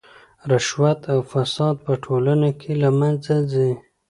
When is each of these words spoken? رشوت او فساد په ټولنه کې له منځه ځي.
رشوت 0.51 0.99
او 1.13 1.19
فساد 1.31 1.75
په 1.85 1.93
ټولنه 2.03 2.49
کې 2.59 2.71
له 2.81 2.89
منځه 2.99 3.35
ځي. 3.51 3.71